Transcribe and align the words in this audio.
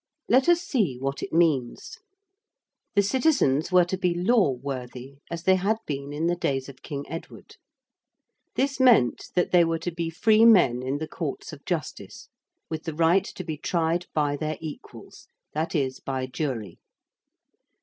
Let 0.27 0.49
us 0.49 0.61
see 0.63 0.97
what 0.97 1.21
it 1.21 1.31
means. 1.31 1.99
The 2.95 3.03
citizens 3.03 3.71
were 3.71 3.85
to 3.85 3.97
be 3.99 4.15
'law 4.15 4.49
worthy' 4.53 5.17
as 5.29 5.43
they 5.43 5.57
had 5.57 5.77
been 5.85 6.11
in 6.11 6.25
the 6.25 6.35
days 6.35 6.67
of 6.67 6.81
King 6.81 7.05
Edward. 7.07 7.57
This 8.55 8.79
meant 8.79 9.25
that 9.35 9.51
they 9.51 9.63
were 9.63 9.77
to 9.77 9.91
be 9.91 10.09
free 10.09 10.43
men 10.43 10.81
in 10.81 10.97
the 10.97 11.07
courts 11.07 11.53
of 11.53 11.63
justice, 11.65 12.29
with 12.67 12.85
the 12.85 12.95
right 12.95 13.25
to 13.25 13.43
be 13.43 13.57
tried 13.57 14.07
by 14.11 14.35
their 14.35 14.57
equals, 14.59 15.27
that 15.53 15.75
is, 15.75 15.99
by 15.99 16.25
jury. 16.25 16.79